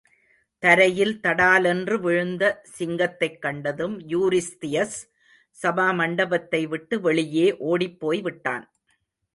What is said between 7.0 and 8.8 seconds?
வெளியே ஓடிப்போய்விட்டான்.